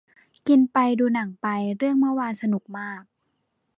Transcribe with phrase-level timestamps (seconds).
[0.47, 1.47] กินไปดูหนังไป
[1.77, 3.01] เรื่องเมื่อวานสนุกมาก